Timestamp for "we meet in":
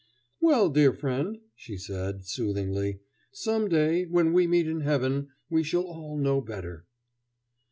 4.33-4.79